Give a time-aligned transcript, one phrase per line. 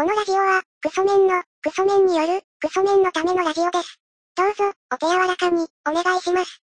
[0.00, 4.00] このラジオは、クソメンの、クソメンによる、クソメンのためのラジオです。
[4.34, 6.62] どうぞ、お手柔らかに、お願いします。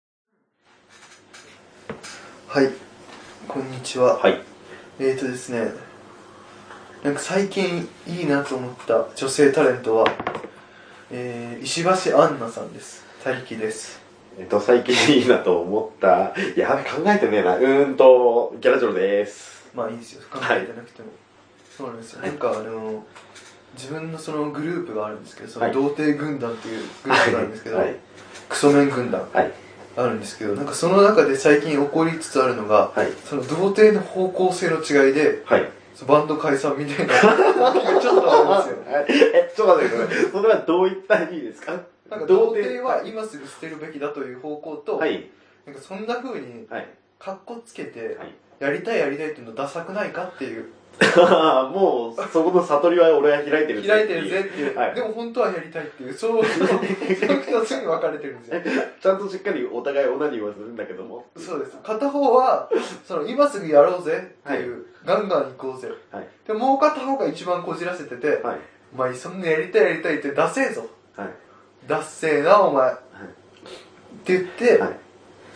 [2.49, 2.69] はい、
[3.47, 4.17] こんにちは。
[4.17, 4.41] はい。
[4.99, 5.71] えーとですね、
[7.03, 10.05] なんか最近いいなと思った女性タレントは、
[11.09, 13.05] えー、石橋杏奈さんです。
[13.23, 14.01] 他力です。
[14.39, 16.33] えっと、最近いいなと思った。
[16.57, 17.55] やべ、考えてねえな。
[17.55, 19.69] うーんと、ギャラジョロです。
[19.73, 21.07] まあいいですよ、考えてなくても。
[21.77, 22.21] そうなんですよ。
[22.21, 23.05] なんかあの、
[23.75, 27.95] 自分のそのグループがあるんですけど、そのはい童貞軍団っていうグループがあるんですけど、はい。
[28.49, 29.51] クソメン軍団はい。
[29.97, 33.11] あるんですけど、なんかその中で最近起こりつつあるのが、はい。
[33.25, 35.69] その童貞の方向性の違いで、はい。
[36.07, 37.13] バンド解散みたいな
[38.01, 39.27] ちょっとあるんですよ。
[39.37, 40.31] え、ちょっと待ってください。
[40.31, 41.73] それはどういった意味ですか？
[42.09, 45.29] なんか童貞は今すぐ捨てるべきだという方向と、はい。
[45.65, 46.87] なんかそんな風にはい。
[47.19, 48.33] カッコつけて、はい。
[48.59, 50.69] やりたいやりたいっていうのダサくないかっていう、
[51.73, 58.61] もう、そこの悟りは俺は開いてる開いてるぜっていう、はいでも本当はやりたいっていう、そう、その二つに分かれてるんですよ。
[59.01, 61.25] ちゃんとしっかりお互いオナニーはするんだけども。
[61.37, 61.77] そうです。
[61.83, 62.69] 片方は、
[63.07, 65.89] その今すぐやろうぜっていう、ガンガン行こうぜ。
[66.11, 66.27] はい。
[66.45, 68.57] で、もう片方が一番こじらせてて、はい。
[68.93, 70.85] お前そんなやりたいやりたいってダセえぞ。
[71.15, 71.29] はい。
[71.87, 72.91] ダッセえな、お前。
[72.91, 72.95] っ
[74.23, 74.99] て言って、はい。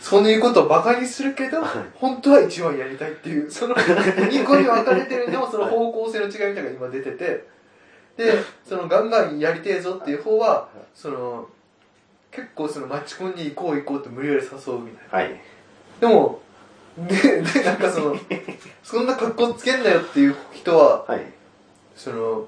[0.00, 1.62] そういうことをバカにするけど、
[1.94, 7.44] 本当は一番やりたいっていう、その2個に分かれてるのもその方向性の違いみたいなのが今出てて、
[8.16, 8.32] で、
[8.66, 11.48] そのガンガンやりてえぞっていう方は、その、
[12.30, 15.40] 結構そのマチコンに行こう行こうって無理やり誘うみたいはい。
[16.00, 16.08] な。
[16.08, 16.40] でも、
[16.98, 18.16] で、で、なんかその、
[18.82, 21.24] そんな格好つけんなよっていう人は、はい。
[21.94, 22.46] その、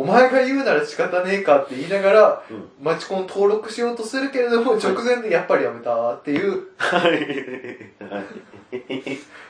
[0.00, 2.68] お前が言うなら仕方ねえかって言いながら、うん。
[2.82, 8.78] マチコン登録しようとするけれども、直前でやっぱりやめたっていう、はい。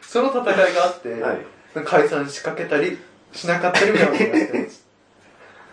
[0.03, 1.39] その戦いがあって、はい。
[1.84, 2.99] 解散しかけたり
[3.33, 4.87] しなかったりみたいなことになってます。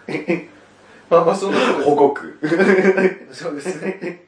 [1.09, 2.37] まあまあそんなこと保護区。
[2.39, 2.47] で
[3.33, 4.25] すそうですね。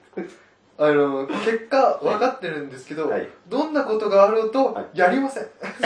[0.82, 5.48] あの、結果分かってるんですけど、はいどんなことがあろうとは、やりません。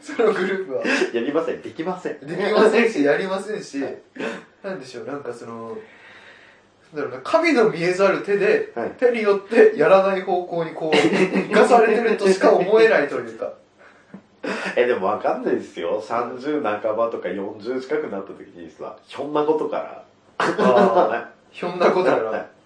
[0.00, 0.84] そのグループは。
[1.12, 1.62] やりません。
[1.62, 2.20] できません。
[2.20, 3.82] できませんし、 やりませんし、
[4.62, 5.76] なんでしょう、なんかその、
[6.92, 8.90] なんだろうな、神の見えざる手で、はい。
[8.90, 13.52] 手によってやらない方向にこう、生かされてるとしか思えないというか。
[14.76, 16.00] え、でもわかんないですよ。
[16.00, 20.04] 30半ばとか40近くなった時にさ、ひょんなことから。
[20.38, 22.57] あひょんなことかはら。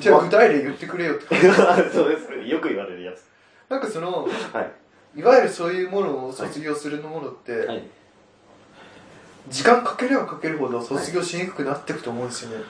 [0.00, 1.26] じゃあ具体例言ってくれよって。
[1.92, 2.32] そうです。
[2.48, 3.24] よく言われるやつ。
[3.68, 4.60] なんかその、は
[5.14, 5.20] い。
[5.20, 7.82] いわゆるそういうものを卒業するものって、はい。
[9.48, 12.64] 時間かければかけるほど卒業しにくくなっていくと思うんですよね。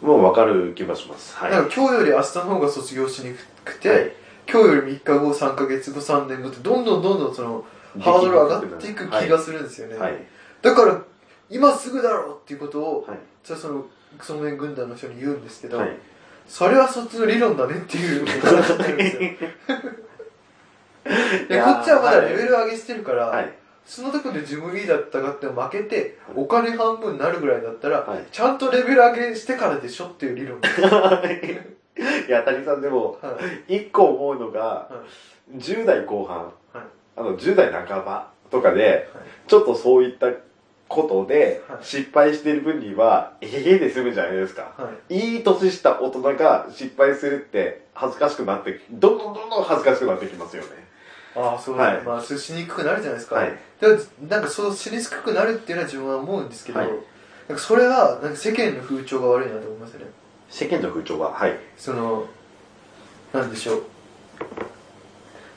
[0.00, 1.36] もうわかる気がします。
[1.36, 1.50] はい。
[1.50, 3.34] なんか今日より明日の方が卒業しに
[3.64, 4.12] くくて、はい
[4.50, 7.64] 今日より3日後、3ヶ月後、3年後ってどんどんどんどんその
[7.98, 9.96] ハードル上がっていく気がするんですよね。
[9.96, 10.18] はい。
[10.62, 11.00] だから、
[11.50, 13.18] 今すぐだろうっていうことを、はい。
[13.42, 13.86] じゃあその、
[14.18, 15.96] クソメン軍団の人に言うんですけど、はい。
[16.46, 19.50] それはそっちの理論だねっていうことになってるんですよ。
[21.48, 23.52] でこっちはまだレベル上げしてるから、はい。
[23.84, 30.58] そのとこで自分いいだったかって負けて、お金半分になるぐらいだったら、はいちゃんとレベル上げしてからでしょっていう理論。
[32.26, 33.36] いや、谷さんでも、は
[33.68, 34.90] い一個思うのが、は
[35.54, 36.84] い10代後半、はい
[37.16, 40.28] あの、10代半ばとかで、はいちょっとそういった
[40.94, 44.72] ことではい失敗している分には、えへへで済むじゃないですか。
[44.76, 50.68] はいいい年した大人が失敗するって恥ずかしくなって、どんどんどんどん恥ずかしくなってきますよね。
[51.36, 53.36] ああ、そうだ、はいまあ、そうしにくくなるじゃないですか。
[53.36, 53.88] はいで
[54.28, 56.88] なんかそうしにくくなるっていうのは自分は思うんですけど、はい
[57.48, 60.06] なんかそれはなんか世間の風潮が悪いなと思いますね。
[60.48, 61.58] 世間の風潮は、はい。
[61.76, 62.26] その、
[63.32, 63.82] なんでしょう。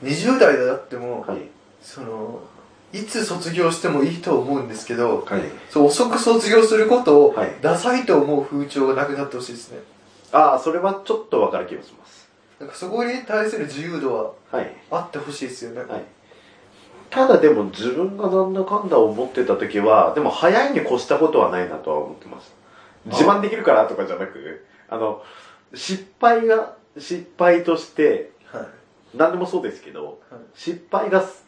[0.02, 1.38] 20代であっても、はい。
[1.80, 2.40] その、
[2.92, 5.42] いつ卒業してもいいと思うんですけど、はい。
[5.70, 9.78] そう遅く卒業することをはいダサいと思う風潮がなくなってほしいですね。
[10.32, 12.28] ああ、それはちょっとわかる気がします。
[12.60, 14.74] なんかそこに対する自由度ははい。
[14.90, 15.80] あってほしいですよね。
[15.82, 16.02] はい。
[17.10, 22.54] ただでも自分がなんだかんだ思ってた時は、でも早いに越したことはないなとは思ってます。
[23.06, 25.22] 自慢できるからとかじゃなく、あの、
[25.74, 28.66] 失敗が失敗として、はい。
[29.14, 31.47] 何でもそうですけど、はい失敗がす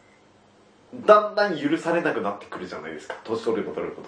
[0.93, 3.15] だんだん許されなくなってくるじゃないですか。
[3.23, 4.01] 年取ること取るこ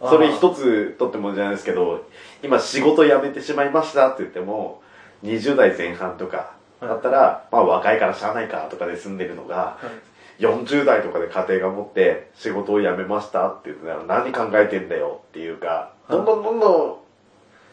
[0.00, 0.08] と。
[0.08, 2.06] それ一つとってもじゃないですけど、
[2.42, 4.82] 今仕事辞めてしまいましたって言っても、
[5.24, 10.10] 20代前半とかだったら、まあ若いからしゃあないかとかで済んでるのが、はい
[10.40, 17.04] 40代とかで家庭が持って仕事を辞めましたって言ってたら何考えてんだよっていうか、どんどんどんど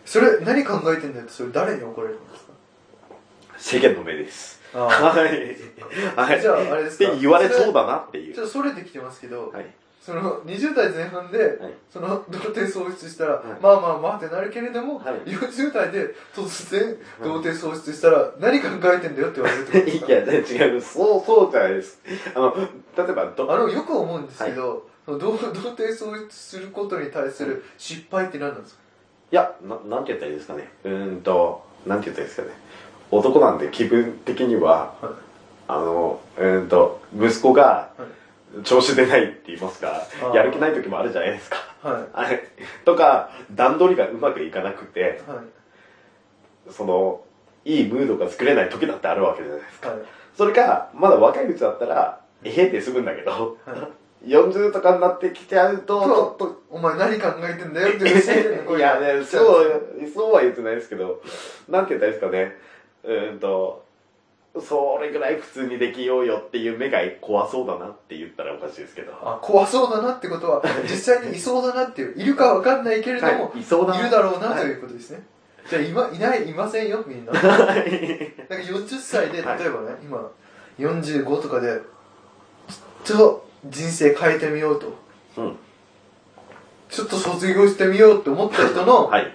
[0.04, 2.52] それ何考えてんだよってそれ誰に怒られるんですか？
[2.52, 4.62] ん世間の目です。
[4.86, 5.56] あはい。
[6.16, 6.42] はい。
[6.42, 7.10] じゃああれですか？
[7.12, 8.34] って言われそうだなっていう。
[8.36, 9.66] ちょっとそれてきてますけど、はい。
[10.02, 19.92] その20代前半で、はいその童貞喪失したら、はいまあまあまあってなるけれども、はい40代で突然童貞喪失したら、何考えてんだよって言われるってことで
[20.46, 20.56] すか？
[20.56, 22.00] いや、違う、そう、そうじゃないです。
[22.36, 22.64] あの、例
[23.04, 28.82] えば、ど、あの、よく思うんですけど、その童童貞喪失することに対する失敗って何なんですか？
[29.32, 30.72] いや、ななんて言ったらいいですかね。
[30.86, 32.54] うーんと、なんて言ったらいいですかね。
[33.12, 35.28] 男なんで気分的には、はい
[35.70, 38.18] あの、うーんと、息子がはい
[38.64, 41.58] 調子出ないって言いますかやる気ない時もあるじゃないですか。
[41.84, 42.04] はい。
[42.14, 42.42] はい。
[42.86, 46.72] とか、段取りがうまくいかなくて、はい。
[46.72, 47.22] その、
[47.66, 49.90] いいムードが作れない時だってあるわけじゃないですか。
[49.90, 49.98] はい。
[50.36, 54.28] それか、まだ若いうちだったら、えへって済むんだけど、はい。
[54.28, 59.82] 40とかになってきちゃうと、ちょっと、お前何考えてんだよって言の声いやね、そう、
[60.12, 61.22] そうは言ってないですけど、
[61.70, 62.58] なんて言ったらいいですかね。
[63.08, 63.86] うーんと、
[64.62, 69.14] それぐらい普通にできようよっていう目が怖そうだなって言ったらおかしいですけど。
[69.14, 74.00] あ、怖そうだなってことは、実際にいそうだなっていう、いるかわかんないけれども、はい、いそうだな。
[74.00, 75.24] いるだろうなはいということですね。
[75.70, 77.32] じゃあ今、いない、いませんよ、みんな。
[77.40, 80.32] なんか40歳で、例えばはいね、今、
[80.80, 81.80] 45とかで、
[83.06, 84.94] ちょっと人生変えてみようと。
[85.38, 85.58] うん。
[86.90, 89.34] ちょっと卒業してみようって思った人の、はい。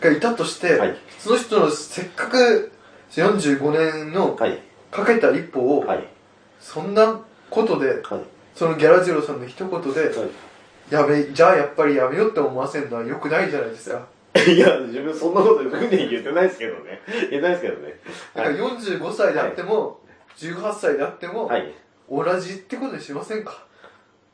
[0.00, 0.96] がいたとして、はい。
[1.18, 2.71] その人のせっかく
[3.12, 3.70] 45
[4.06, 4.60] 年のはい。
[4.90, 6.06] かけた一歩を、はい。
[6.60, 7.20] そんな
[7.50, 8.00] ことで、はい。
[8.54, 10.10] そのギャラジローさんの一言で、
[10.90, 14.06] やべ、じゃあやっぱりやめようって思わせるのは良くないじゃないですか。
[14.46, 17.00] いや、自分そんなこと船に言ってないですけどね。
[17.06, 17.94] 言ってないですけどね。
[18.34, 20.00] だから45歳であっても、
[20.36, 21.68] 18歳であっても、はい。
[21.68, 21.72] い
[22.10, 23.64] 同じってことにしませんか？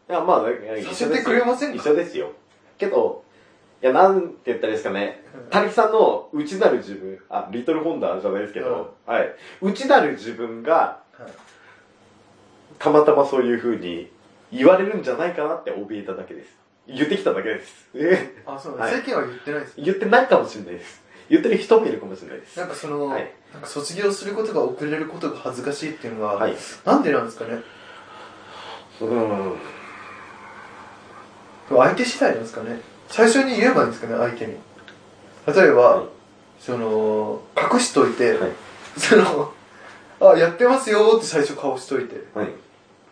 [0.09, 0.45] や、まあ、
[0.85, 1.77] させてくれませんか？
[1.77, 2.33] 一緒ですよ。
[2.77, 3.23] けど、
[3.83, 5.25] いや、なんて言ったらいいですかね。
[5.51, 9.35] たりきさんの内なる自分、あ、リトルホンダじゃないですけど、はい。
[9.63, 11.31] 内なる自分が、はい
[12.79, 14.09] たまたまそういう風に
[14.53, 16.57] 言われるんじゃないかなって怯えただけです。
[16.87, 17.89] 言ってきただけです。
[17.93, 19.75] えあ、そう、はい世間は言ってないです。
[19.79, 21.03] 言ってないかもしれないです。
[21.29, 22.57] 言ってる人もいるかもしれないです。
[22.57, 26.55] なんかその、はいなんか卒業することが遅れることが恥ずかしいっていうのは、はい。
[26.85, 27.63] なんでなんですかね？
[29.01, 29.57] うん。
[31.69, 32.81] 相手次第なんですかね？
[33.09, 34.15] 最初に言えばいいんですかね？
[34.17, 34.57] 相手に
[35.55, 36.07] 例えば、はい
[36.59, 38.53] その隠しといて、はい
[38.97, 39.53] その
[40.21, 42.49] あやってますよって最初顔しといてはい。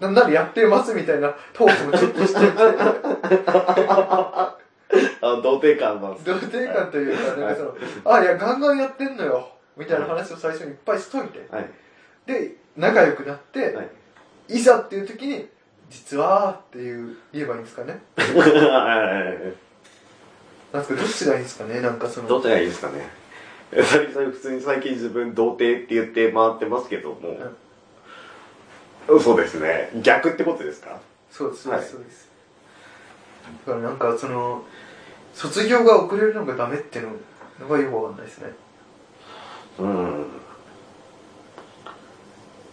[0.01, 2.53] なんならやってますみたいなトークもちょっとしといて
[5.23, 6.27] あ、童貞感なんです。
[6.27, 7.75] 童貞感というか、なんかその、
[8.05, 11.71] あ、いや、ガンガンやってんのよ、みたいな話を最初にいっぱいしといて、はい。
[12.27, 13.89] で、仲良くなって、はい。
[14.49, 15.49] いざっていう時に、
[15.91, 18.01] 実はっていう、言えばいいんですかね。
[20.73, 23.09] なんかどっちがいいんですかね、なんかその、どっちがいいですかね？
[23.83, 27.39] さりさん普通に最近自分童貞って言って回ってますけども、
[29.21, 29.91] そうですね。
[30.03, 31.01] 逆ってことですか？
[31.31, 32.29] そうです、そうはいです、そうです。
[33.67, 34.65] だからなんかその、
[35.35, 37.09] 卒業が遅れるのがダメっていう
[37.61, 38.53] のがよくわかんないですね。
[39.79, 40.27] うん。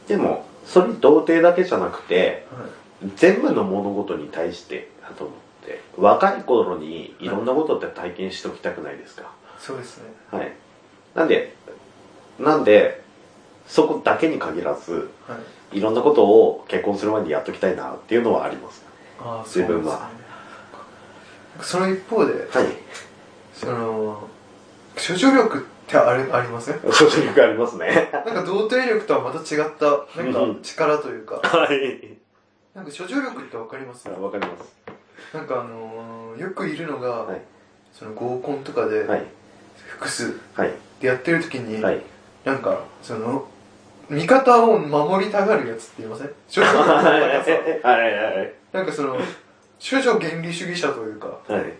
[0.07, 2.65] でも、それ童貞だけじゃなくて、は
[3.07, 3.11] い。
[3.15, 9.31] 全部の物事に対してだと思って、若い頃にいろんなことって体験しておきたくないですか？
[9.57, 10.03] そうですね。
[10.31, 10.51] はい。
[11.15, 11.55] なんで、
[12.39, 13.01] なんで、
[13.67, 15.37] そこだけに限らず、は
[15.71, 15.77] い。
[15.77, 18.83] いろんなことを結婚する前にやっときたいなっていうのはあります。
[19.19, 20.09] ああ、自分は
[21.57, 21.79] そうですね。
[21.79, 22.67] その一方で、はい。
[23.53, 24.27] その、
[24.95, 26.79] 処女力ってあれありません？
[26.91, 28.11] そういう力ありますね。
[28.11, 32.17] なんか童貞力とはまた違った、なんか力というか、はい。
[32.75, 34.09] なんか処女力ってわかります？
[34.09, 34.82] わかります。
[35.33, 37.41] なんかあのー、よくいるのが、はい。
[37.91, 39.25] その合コンとかで、はい。
[39.75, 40.71] 複数はい。
[40.99, 42.01] でやってる時に、はい。
[42.45, 43.47] なんか、その、
[44.09, 46.27] 味方を守りたがるやつって言いません？
[46.53, 47.89] 処女力の高さ。
[47.89, 48.13] はい。
[48.37, 48.53] はい。
[48.71, 51.11] なんかその、処女原理主義者とい。
[51.11, 51.73] うか、はい。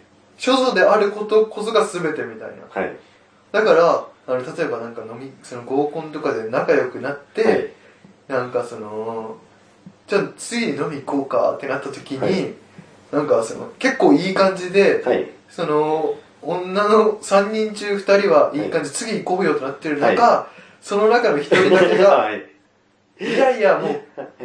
[0.44, 2.50] 処女であることこそが全てみたい。
[2.58, 2.64] な。
[2.70, 2.96] はい。
[3.52, 7.70] だから、あの、例えばなんか飲み、その合コンとかで仲良くなって、はい。
[8.28, 9.38] なんかその、
[10.08, 12.54] じゃあ次に飲み行こうかってなった時に、はい
[13.14, 15.30] なんかその、結構いい感じで、はい。
[15.50, 20.48] その、女の3人中2人はいい感じ、次行こうよとなってる中、
[20.82, 22.46] その中の1人だけが、 はい。
[23.20, 24.02] いやいや、もう、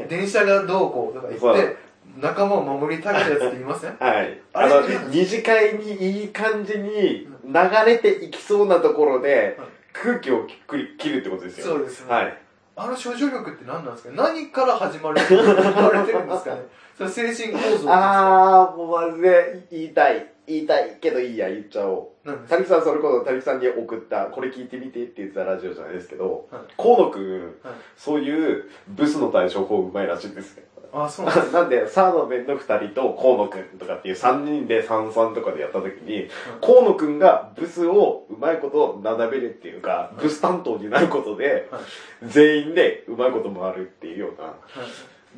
[0.08, 1.76] 電車がどうこうとか言って、
[2.20, 3.96] 仲間を守りたがるやつって言いません？
[3.98, 4.38] はい。
[4.52, 4.72] あれ？
[4.74, 7.52] あの、二次会にいい感じに流
[7.86, 11.66] れていきそうなところではい、空気をきっくり切るってことですよ。
[11.66, 11.72] ね。
[11.72, 12.12] そうですね。
[12.12, 12.36] はい。
[12.76, 14.14] あの処女力って何なんですか？
[14.22, 15.18] 何から始まる？
[15.20, 15.52] って言わ
[15.92, 16.60] れてるんですかね？
[16.98, 20.26] それ精神構造あー、もうマジで言いたい。
[20.48, 22.28] 言いたいけどいいや、言っちゃおう。
[22.28, 30.64] なんですたりきさん、それこそたりきさんに送った、これ聞いてみてって言ってたラジオじゃないですけどはい、河野くんはい、そういうブスの対処法うまいらしいんですよ。
[30.90, 36.28] あそうなんです なんで、サードベンの二人と河野くんとかっていう三人で三々とかでやった時に、
[36.62, 41.82] 河野くんがブスをうまいこと並べるっていうか、ブス担当になることで、はい。
[42.24, 44.56] 全員でうまいこと回るっていうような、はい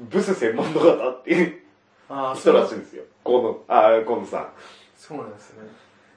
[0.09, 1.59] ブス専門の方っていう
[2.09, 3.05] ああ人らしいんですよ。
[3.25, 4.49] 河野、あ、河野さん。
[4.97, 5.59] そうなんですね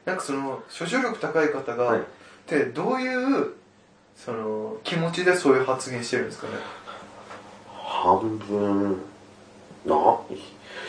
[0.06, 2.04] なんかその諸女力高い方が、はいっ
[2.46, 3.54] てどういう
[4.18, 6.54] その気持ちでそういう発言してるんですかね？
[7.72, 9.02] 半分、
[9.86, 9.96] な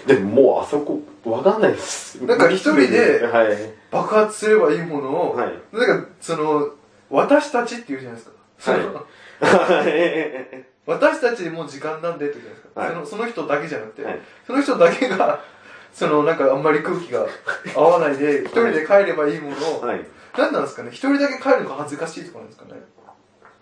[0.06, 2.24] でももうあそこ、わかんないです。
[2.24, 3.56] なんか一人ではい。
[3.92, 5.52] 爆発すればいいものを、はい。
[5.72, 6.70] なんかその
[7.08, 8.30] 私たちって言うじゃないです
[8.64, 12.88] か、はい私たちもう時間なんでって言うじゃないですか、はい。
[12.90, 14.20] そのその人だけじゃなくて、はい。
[14.46, 15.40] その人だけが
[15.92, 17.26] そのなんかあんまり空気が
[17.74, 20.04] 合わないで一人で帰ればいいものを、はい。
[20.36, 20.90] 何なんですかね？
[20.90, 22.72] 一人だけ帰るのが恥ずかしいとかなんですかね？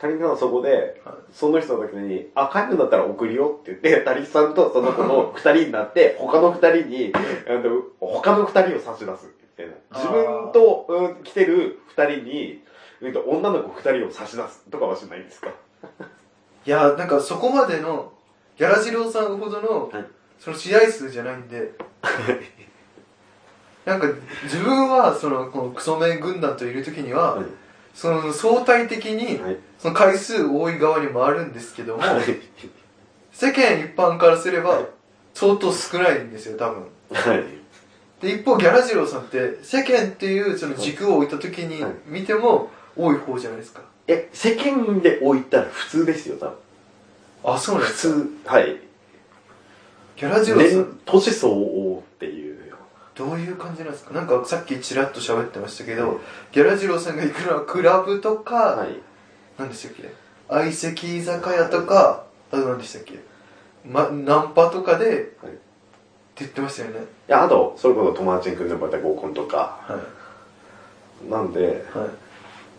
[0.01, 1.15] 仮にはそこで、はい。
[1.33, 7.13] その人だけに、あ、帰るんだったら送るよって言って、タリスさんとその子の 二人になって、他の二人に、
[7.47, 9.75] あの他の二人を差し出すみたいな。
[9.93, 12.65] 自分と、うん、来てる二人に、
[13.27, 15.51] 女の子二人を差し出すとかはしないんですか？
[16.65, 18.13] いやなんかそこまでの
[18.59, 20.05] ギャラジローさんほどの、はい。
[20.39, 21.73] その試合数じゃないんで。
[23.85, 24.07] なんか
[24.45, 27.47] 自分はそのこのクソメン軍団といる時には、はい。
[27.95, 29.59] その相対的に、はい。
[29.79, 32.23] その回数多い側に回るんですけども、はい。
[33.33, 34.81] 世間一般からすれば
[35.35, 36.87] 相当少ないんですよ多分。
[37.13, 37.45] はい。
[38.21, 41.93] で一方ギャラジローさんって世間っていうその軸を置いた時にはい。
[42.07, 46.55] 見ても多い方じゃないですかえ、世間で置いたら普通ですよ、多分。
[47.55, 48.19] あそうなんで普すか？
[48.19, 48.81] 通、はい。
[50.17, 52.63] ギャラジローさん年、年相応っていう。
[53.15, 54.15] どういう感じなんですか？
[54.15, 56.21] なんかさっきちらっと喋ってましたけど、
[56.53, 58.97] ギャラジローさんが行くのはクラブとか、はい。
[59.59, 60.11] 何でしたっけ？
[60.49, 63.19] 相席居酒屋とかあと何でしたっけ、
[63.87, 69.79] ま、ナンパとかで、はいって言ってましたよねいや、あと、それこそ友達に組んでもらった合コンとか。
[69.87, 69.99] は
[71.29, 72.09] いなんで、はい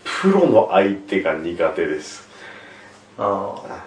[0.03, 2.27] プロの相手が苦手です。
[3.17, 3.83] ああ。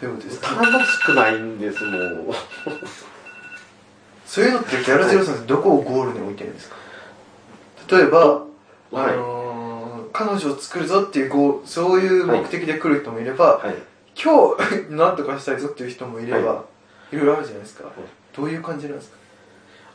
[0.00, 2.26] そういうことですか楽しくないんですもん。
[4.26, 6.76] そういうのってギャラジローさんってどこをゴールに置いてるんですか？
[7.96, 8.44] 例えば、はい。
[8.92, 9.68] あのー
[10.10, 13.74] 彼女を作るぞっていうゴーそういう目的で来る人もいれば、はい。
[14.20, 16.64] 今日何とかしたいぞっていう人もいれば、、は
[17.12, 17.16] い。
[17.16, 17.84] ろいろあるじゃないですか、
[18.34, 19.16] どういう感じなんですか？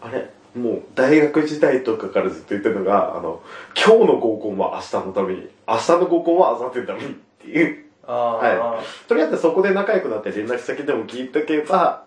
[0.03, 3.41] あれもう、大学時代とかからずっと言ってるのが、あの、
[3.75, 7.83] 今日の合コンは明日のために、明日の合コンは明後日のためにっていう。
[8.05, 12.03] はとりあえずそこで仲良くなって連絡先でも聞いとけば、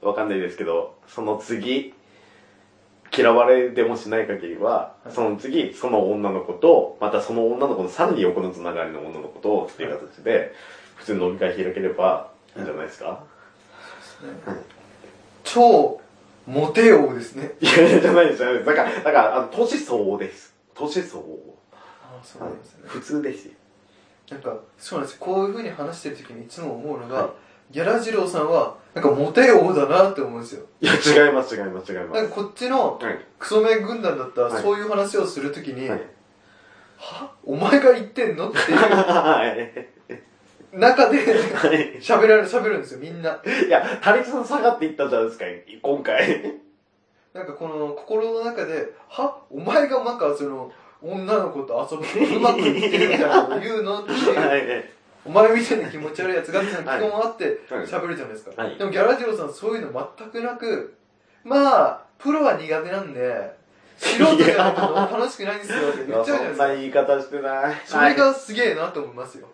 [0.00, 1.94] わかんないですけど、その次、
[3.16, 5.12] 嫌われでもしない限りは、はい。
[5.12, 10.52] その次、その女の子と、またその女の子のさらに横のつながりの女の子と、っていう形で、
[10.96, 13.22] 普通に飲み会開ければいいんじゃないですか、
[15.44, 16.00] 超
[16.46, 18.66] モテ王ですねいやじゃないです、じゃないです。
[18.66, 20.54] だから、だから、あの、年相応です。
[20.74, 21.56] 年相応。
[21.72, 21.76] あ
[22.20, 23.52] あそうなんですね、普通ですよ。
[24.30, 27.30] なんかそうなんですよこういうふうに話してる時にいつも思うのが、はい
[27.70, 32.22] ギャラジローさんはなんかモテ王だなって思うんですよいや、違います、違います、違います。
[32.22, 33.18] なんかこっちのはい。
[33.38, 36.00] クソメン軍団だったらはいそういう話をするときに、はい。
[36.98, 37.32] は？
[37.42, 38.50] お前が言ってんの？
[38.50, 39.88] っていうはい。
[40.78, 41.22] 中では
[41.72, 41.98] い。
[42.00, 43.40] 喋られ喋るんですよみんな。
[43.66, 45.44] いや、タリキさん下がっていったじゃないですか、
[45.82, 46.60] 今回。
[47.32, 50.70] なんかこの心の中ではお前がなんかその
[51.02, 54.84] 女の子と遊ぶのうまくいってるみたいなこと言うのっていう、はい。
[55.26, 57.00] お前みたいな気持ち悪いやつがっていうのはい。
[57.00, 57.86] 基本あってはい。
[57.86, 58.76] 喋るじゃないですか、はい。
[58.76, 60.94] でもギャラジローさんそういうの全くなく
[61.44, 63.54] まあプロは苦手なんで
[63.96, 66.64] 素人じゃないと楽しくないんですよって言っちゃうじゃないですか。
[66.64, 67.74] そんな言い方してない。
[67.84, 69.48] それがすげえなと思いますよ、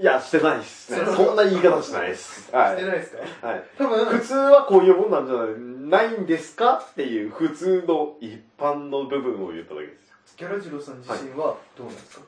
[0.00, 1.04] いや、してないっすね。
[1.04, 2.50] そんな言い方してないっす。
[2.56, 3.46] はしてないですか？
[3.46, 3.64] はい。
[3.76, 10.16] 多分普通はこういうもんなんじゃないないんですかっていう普通の一般の部分を言っただけですよ。
[10.38, 12.22] ギャラジローさん自身はどうなんですか、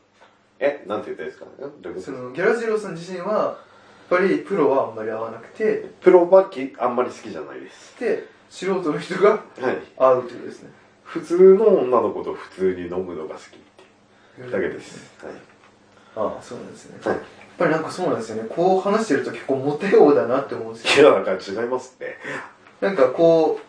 [0.59, 1.47] え、なんて言ったらいいですか？
[1.59, 2.07] どういうこと？
[2.07, 3.57] そかのギャラジローさん自身はやっ
[4.11, 7.99] ぱりプロはあんまり合わなくてプロはきあんまり好きじゃないです。
[7.99, 9.43] で素人の人がはい。
[9.97, 10.71] 合うってことですね
[11.05, 13.49] 普通の女の子と普通に飲むのが好きっ
[14.37, 15.15] ていうだけです。
[15.25, 15.35] はい。
[16.17, 17.19] ああそうなんですね、はい
[17.59, 18.49] ぱりなんかそうなんですよね。
[18.49, 21.11] こう話してると結構モテ王だなって思うんですよ。
[21.11, 22.17] いや、なんか違いますって。
[22.81, 23.61] なんかこ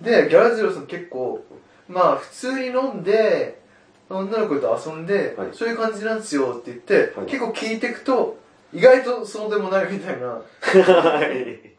[0.00, 1.44] うでギャラジローさん結構
[1.88, 3.60] まあ普通に飲んで
[4.08, 5.48] 女の子と遊んで、はい。
[5.52, 7.26] そういう感じなんですよって言って、はい。
[7.26, 8.38] 結構聞いていくと
[8.72, 10.26] 意外とそうでもないみたいな。
[10.28, 11.72] はい。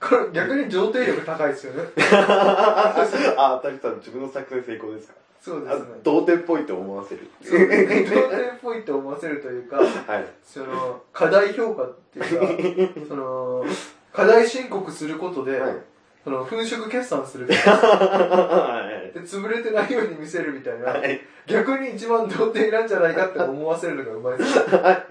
[0.00, 1.82] これ逆に上定力高いですよね。
[2.12, 5.14] あ、タリさん、自分の作戦成功ですか？
[5.14, 5.84] あそうですね。
[6.02, 7.30] 童貞っぽいと思わせる。
[7.42, 13.64] そう童貞っぽいと思わせるというか、はい、その課題評価っていうか その
[14.12, 15.76] 課題申告することで、はい、
[16.24, 25.04] その粉飾決算するはい、で潰れてないように見せるみたいな、はい、逆に一番童貞なんじゃないかって思わせるのがうまいです、まあ、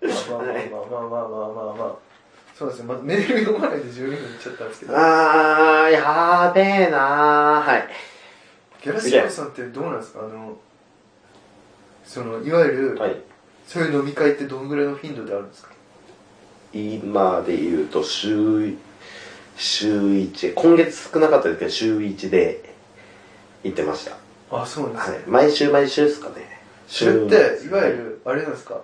[0.00, 0.46] まあ
[0.90, 1.96] まあまあまあまあまあまあ
[2.54, 7.88] そうですね、まあ、メール読まないで12分いっちゃったんですけどあーやべえなーはい
[8.84, 10.20] ギャラシオさんってどうなんですか？
[10.20, 10.56] あの、
[12.04, 13.16] その、いわゆる、はい。
[13.66, 15.70] そういう飲み会ってどのぐらいの頻度であるんですか？
[16.74, 18.74] 今で言うと、週、
[19.56, 22.74] 週1、今月少なかったですけど、週1で
[23.62, 24.16] 行ってました。
[24.50, 25.16] あ、そうなんですね。
[25.16, 25.26] はい。
[25.28, 26.60] 毎週毎週ですかね。
[26.86, 28.82] それって、いわゆる、あれなんですか？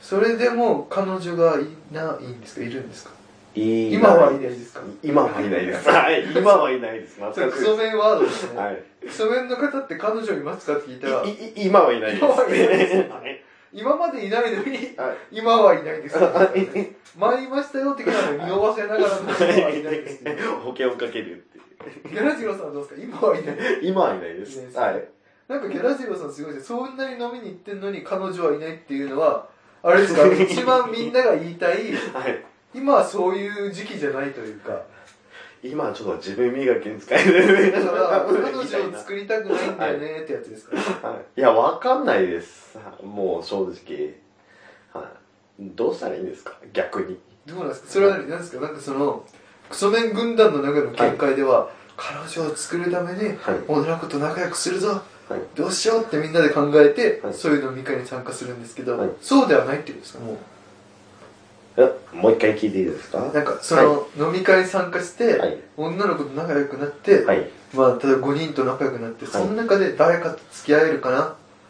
[0.00, 2.62] それでも彼女がいないんですか？
[2.62, 3.10] いるんですか？
[3.54, 4.80] い今はいないですか？
[5.02, 5.88] 今はいないです。
[5.88, 6.24] はい。
[6.34, 7.18] 今はいないです。
[7.34, 8.58] それクソメンワードですね。
[8.60, 8.82] はい。
[9.06, 12.24] クソメンの方って彼女いますかって聞いたらい、い今はいないです。
[12.24, 13.44] 今はいないですはい
[13.74, 16.18] 今までいないのに、はい今はいないです。
[16.18, 20.24] はい前いましたよ的なの匂わせながらの今はいないです。
[20.62, 22.08] 保険をかけるっていう。
[22.10, 23.02] ギャラジロさんはどうですか？
[23.02, 23.56] 今はいない。
[23.82, 24.52] 今はいないです。
[24.54, 25.04] いないですはい。
[25.48, 29.48] なんかギャラジロさんすごいですそんなに飲みに行ってんのに彼女はいないっていうのは、
[29.82, 30.26] あれですか？
[30.32, 32.44] 一番みんなが言いたい、はい。
[32.74, 34.82] 今はそういう時期じゃないというか、
[35.62, 37.72] 今はちょっと自分磨きに使える。
[37.72, 40.76] だから彼女を作りたくないんだよねってやつですか、
[41.08, 42.78] はいいや、わかんないです。
[43.02, 44.14] もう正直。
[44.92, 45.12] はい。
[45.60, 46.54] どうしたらいいんですか？
[46.72, 47.18] 逆に。
[47.46, 47.88] どうなんですか？
[47.90, 48.60] それは何ですか？
[48.66, 49.24] なんかその、
[49.70, 53.36] クソメン軍団の中の見解では、彼女を作るために、はい。
[53.68, 55.40] 女の子と仲良くするぞはい。
[55.54, 60.20] どうしようってみんなで考えて、はいそういう飲み会に参加するんですけど、はいそうではないっていうんですか？
[60.20, 60.36] もえ
[62.12, 63.30] もう一回聞いていいですか？
[63.30, 65.58] うなんかその、飲み会に参加して、はい。
[65.76, 67.48] 女の子と仲良くなって、はい。
[67.74, 69.32] まあ例えば5人と仲良くなって、はい。
[69.32, 71.16] その中で誰かと付き合えるかな、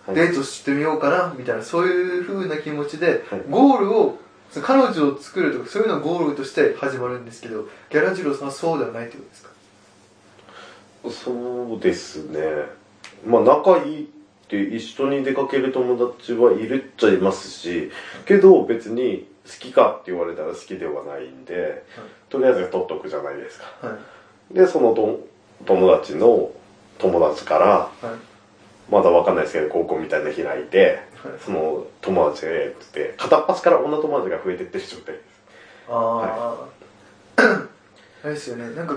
[0.07, 0.15] はい。
[0.15, 1.33] デートしてみようかな？
[1.39, 3.43] みたいなそういう風な気持ちで、はい。
[3.49, 4.19] ゴールを
[4.63, 9.51] 彼女を作るとかそういうのがゴールとして始まるんですけどギャラジローさんはそうではないってことですか？
[11.11, 12.41] そうですね。
[13.25, 14.07] まあ仲いいっ
[14.49, 17.91] て一緒に出かける友達はいるっちゃいますし、
[18.27, 21.85] けど別に好きかって言われたら好きではないんで、
[22.29, 23.65] とりあえず取っとくじゃないですか。
[23.87, 23.97] は
[24.51, 24.55] い。
[24.55, 25.27] で、そのと
[25.67, 26.51] 友達の
[26.99, 28.91] 友達から、はい。
[28.91, 31.33] まだわかんないですけど、高校みたいなの開いて、はい。
[31.41, 35.25] その友達へってって、片っ端から女友達が増えてってる状態です。
[35.89, 36.57] あ
[37.37, 37.45] あ、
[38.25, 38.75] あれですよね。
[38.75, 38.97] なんか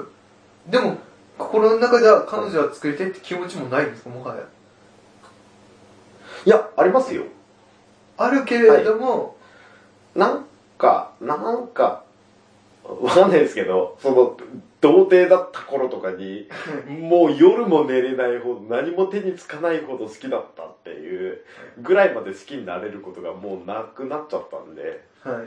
[0.68, 0.98] でも
[1.38, 4.10] 心の中では彼女は作りたいって気持ちもないんですか？
[4.10, 4.42] もはや。
[6.46, 7.24] いや、ありますよ。
[8.18, 9.35] あるけれども、
[10.16, 10.46] なん
[10.78, 12.04] か、なんか、
[12.84, 14.38] わかんないですけど、その、
[14.82, 16.48] 童貞だった頃とかに、
[17.02, 21.42] もう夜も寝れないほど、何も手につかないほど好きだったっていう
[21.82, 25.46] ぐらいまで好きになれることがもうなくなっちゃったんで、はい、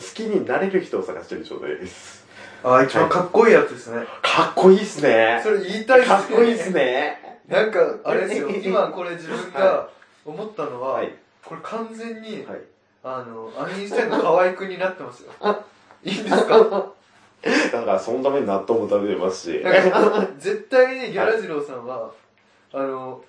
[0.00, 2.24] 好きになれる人を探してる状態です。
[2.62, 5.40] ああ一番かっこいいやつですね、かっこいいっすね。
[5.42, 7.40] それ言いたいですかっこいいっすね。
[7.48, 9.88] なんかあれですよ 今これ自分が
[10.24, 11.12] 思ったのは、はい。
[11.44, 12.60] これ完全に、はい。
[13.08, 15.30] あのアニーンシュタインの河合くんになってますよ
[16.02, 16.86] いいんですか？
[17.72, 19.62] だから、そのために納豆も食べてますし。
[19.62, 22.10] なんか絶対にギャラジローさんは、
[22.72, 23.20] あの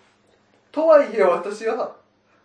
[0.72, 1.92] とはいえ私は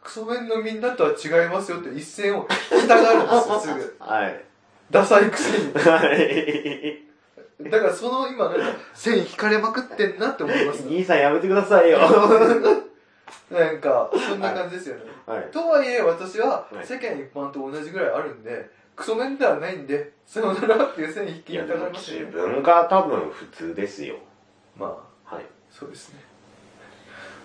[0.03, 4.45] クソメンのみんなとは違いますよって一線を引きたがるんですよすぐ はい。
[4.91, 7.71] ダサいくせに はい。
[7.71, 11.99] だからその今なんか線引かれまくってんなって思います兄さんやめてくださいよ。
[13.51, 15.51] なんかそんな感じですよね、はい。
[15.51, 24.17] とはいえ私ははい世間一般と同じぐらいあるんでクソメンではないんでさよならっていう線引きいや、たでますよね分が多分普通ですよ。
[24.79, 24.87] ま
[25.29, 25.45] あはい。
[25.71, 26.21] そうですね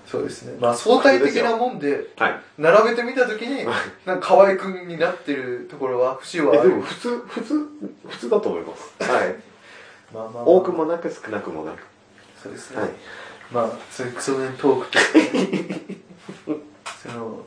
[0.06, 2.42] そうですねまあ相対的なもんではい。
[2.58, 3.66] 並べてみたときに
[4.06, 7.68] なんか河合くんになってるところは節はあえ、でるも普通、普通、
[8.08, 9.12] 普通だと思います。
[9.12, 9.36] はい。
[10.14, 11.84] まあまあまあ多くもなく少なくもなく。
[12.42, 12.90] そうですね、はい。
[13.52, 15.06] まあそういうクソメントークとか
[17.04, 17.44] その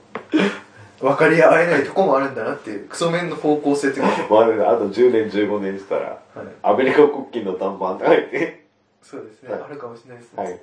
[1.01, 4.43] 分かり合えないとこもあるんだなっていうクソメンの方向性というか、 まあ、
[4.75, 6.03] あと10年、15年したら、
[6.35, 8.67] はい、アメリカ国旗の短パンとか言って、
[9.03, 9.63] そうですね、はい。
[9.63, 10.61] あるかもしれないですね、はい。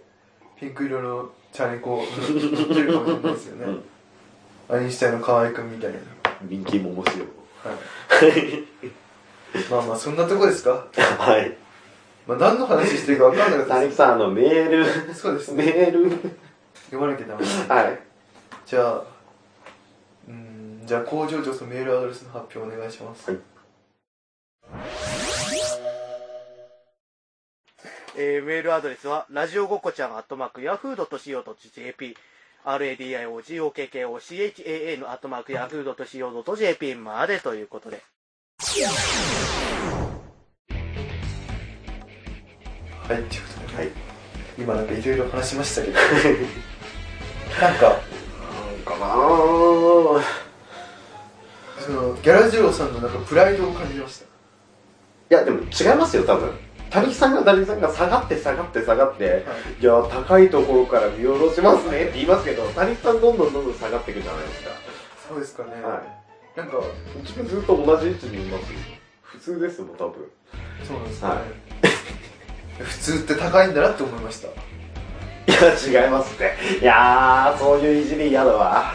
[0.59, 3.79] ピンク色のチャリコ乗ってるかもしれないですよね、
[4.69, 5.97] アインシュタインの河合くんみたいな。
[6.43, 7.19] 人気も面白い。
[7.63, 7.73] は
[8.27, 8.63] い。
[9.71, 10.85] まあまあそんなとこですか？
[11.17, 11.57] はい。
[12.27, 16.11] まあ何の話してるか分かんなかったで谷木さん、あの、メール、すそうですメねール、
[16.85, 17.49] 読まなきゃダメで。
[17.49, 17.99] すはい。
[18.65, 19.03] じゃあ
[20.27, 23.39] うーんじゃあ工場長とメールアドレスの発表お願いします、はい。
[28.17, 32.17] えーメールアドレスは、ラジオごこちゃん、アットマーク、ヤフー .co.jp、
[32.65, 38.01] radiogokochan、アットマーク、ヤフー .co.jp までということで。
[43.07, 43.91] はいっていうことで、はい。
[44.57, 45.93] 今なんかいろいろ話しましたけど。
[47.61, 47.87] なんか。
[47.87, 47.99] なん
[48.85, 50.21] かなぁ。
[51.79, 54.25] そのギャラジローさんのなんかプライドを感じました。
[54.25, 56.51] いやでも違いますよ多分。
[56.89, 59.45] 谷さんが谷さんが下がって下がって下がって
[59.79, 59.85] い。
[59.85, 64.69] や高いところから見下ろしますねって言いますけど谷さんどんどんどんどん下がっていくじゃないですか。
[65.29, 66.01] そうですかね、は
[66.55, 66.77] なんか。
[67.21, 68.79] 自分ずっと同じ位置にいますよ。
[69.21, 70.29] 普通ですもん多分。
[70.85, 71.96] そうなんですかね、は
[72.79, 74.47] 普通って高いんだなって思いました。
[74.47, 78.93] いや違いますっていやーそういういじり嫌だわ。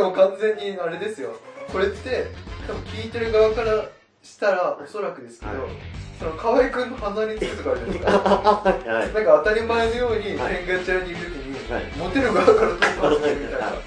[0.00, 1.36] も完全にあれですよ。
[1.70, 2.28] これって
[2.66, 3.84] 多分聞いてる側から
[4.22, 5.70] したらおそらくですけど、はい。
[6.18, 8.10] その河合くんの鼻につくとかあるじゃないですか。
[8.90, 9.14] はい。
[9.14, 10.64] なんか当たり前のようにはい。
[10.64, 11.84] 天下茶屋にいる時に、はい。
[11.96, 13.78] モテる側から飛ばしてるみたいな、はね、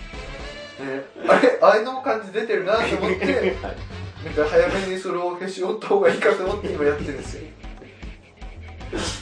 [1.28, 3.26] あれあれの感じ出てるなと思って
[3.64, 3.98] はい。
[4.26, 7.42] なんか早めにそれを消し折った方がいいかと思って今やってるんですよ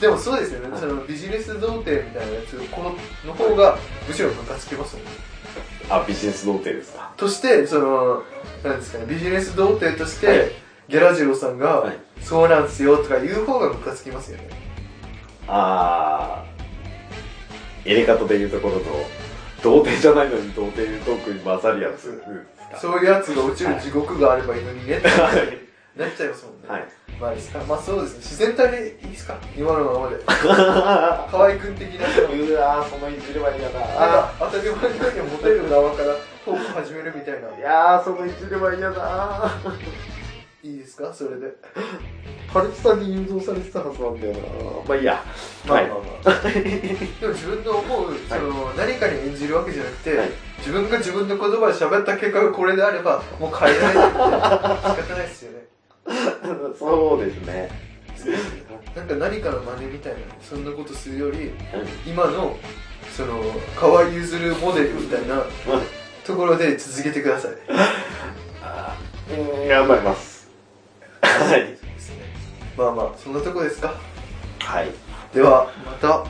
[0.00, 3.76] でもそうですよね、そのビジネス童貞みたいなやつこのの方が
[4.06, 5.10] むしろムカつきますもんね。
[5.90, 7.12] あビジネス童貞ですか？
[7.16, 8.22] としてその
[8.62, 10.38] なんですかねビジネス童貞として、はい。
[10.88, 11.98] ギャラジロさんが、はい。
[12.20, 14.50] そうなんすよとか言う方がムカつきますよね。
[15.48, 18.82] あー入れ方で言うところの
[19.62, 22.22] 童貞じゃないのに童貞トークに混ざるやつ
[22.80, 25.98] そういうやつが落ちる地獄があればいいのにねってはい。
[25.98, 26.88] なっちゃいますもんね、はい
[27.20, 27.58] まあいいですか。
[27.64, 28.18] まあそうですね。
[28.18, 29.38] 自然体でいいですか。
[29.56, 30.16] 今のままで。
[30.26, 33.86] 河合くん的なそのうわーそのいじりは嫌だな。
[33.86, 37.56] んか当たり前のようにモテる側からトーク始めるみたいな。
[37.56, 39.50] いやーそのいじりは嫌だ
[40.62, 41.54] いいですかそれで。
[42.52, 44.38] ハルキさんに誘導されてたはずなんだよな。
[44.86, 45.22] まあいいや。
[45.68, 46.42] はいまあまあまあ。
[46.50, 50.30] でも自分の思うその、何かに演じるわけじゃなくて、はい。
[50.58, 54.08] 自分が自分の言葉で喋った結果がこれであればもう変えられない。
[54.08, 54.10] っ
[54.96, 55.65] て仕方ないですよね
[56.78, 57.24] そう。
[57.24, 57.68] ですね。
[58.94, 61.50] なんか何かの真似みたいなそんなことするより
[62.06, 62.56] 今の
[63.14, 63.42] その
[63.78, 65.42] 河合ゆるモデルみたいな
[66.24, 67.52] ところで続けてください。
[69.38, 70.48] うん頑張ります。
[71.20, 71.76] はい。
[72.76, 73.94] まあまあそんなとこですか？
[74.60, 74.90] はい。
[75.34, 76.24] ではまた